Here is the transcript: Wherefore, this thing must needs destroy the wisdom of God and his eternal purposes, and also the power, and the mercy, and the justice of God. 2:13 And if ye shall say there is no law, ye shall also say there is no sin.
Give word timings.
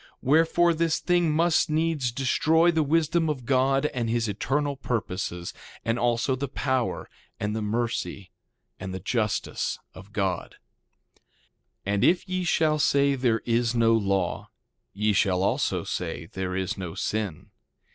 Wherefore, 0.23 0.73
this 0.73 0.97
thing 0.99 1.29
must 1.31 1.69
needs 1.69 2.11
destroy 2.11 2.71
the 2.71 2.81
wisdom 2.81 3.29
of 3.29 3.45
God 3.45 3.85
and 3.93 4.09
his 4.09 4.27
eternal 4.27 4.75
purposes, 4.75 5.53
and 5.85 5.99
also 5.99 6.35
the 6.35 6.47
power, 6.47 7.07
and 7.39 7.55
the 7.55 7.61
mercy, 7.61 8.31
and 8.79 8.95
the 8.95 8.99
justice 8.99 9.77
of 9.93 10.11
God. 10.11 10.55
2:13 11.85 11.93
And 11.93 12.03
if 12.03 12.27
ye 12.27 12.43
shall 12.43 12.79
say 12.79 13.13
there 13.13 13.43
is 13.45 13.75
no 13.75 13.93
law, 13.93 14.49
ye 14.91 15.13
shall 15.13 15.43
also 15.43 15.83
say 15.83 16.25
there 16.25 16.55
is 16.55 16.79
no 16.79 16.95
sin. 16.95 17.51